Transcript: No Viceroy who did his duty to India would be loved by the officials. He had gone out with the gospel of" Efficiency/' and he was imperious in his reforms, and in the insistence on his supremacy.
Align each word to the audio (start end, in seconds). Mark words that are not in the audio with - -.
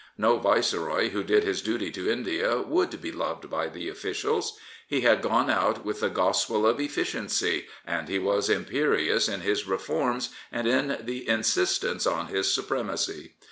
No 0.17 0.39
Viceroy 0.39 1.09
who 1.09 1.23
did 1.23 1.43
his 1.43 1.61
duty 1.61 1.91
to 1.91 2.09
India 2.11 2.57
would 2.63 2.99
be 3.01 3.11
loved 3.11 3.51
by 3.51 3.67
the 3.69 3.87
officials. 3.87 4.57
He 4.87 5.01
had 5.01 5.21
gone 5.21 5.47
out 5.47 5.85
with 5.85 5.99
the 5.99 6.09
gospel 6.09 6.65
of" 6.65 6.77
Efficiency/' 6.79 7.65
and 7.85 8.09
he 8.09 8.17
was 8.17 8.49
imperious 8.49 9.27
in 9.29 9.41
his 9.41 9.67
reforms, 9.67 10.29
and 10.51 10.67
in 10.67 10.97
the 11.05 11.29
insistence 11.29 12.07
on 12.07 12.29
his 12.29 12.51
supremacy. 12.51 13.33